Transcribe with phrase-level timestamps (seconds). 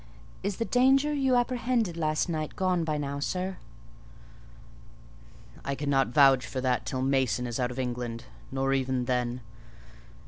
[0.41, 3.57] "Is the danger you apprehended last night gone by now, sir?"
[5.63, 9.41] "I cannot vouch for that till Mason is out of England: nor even then.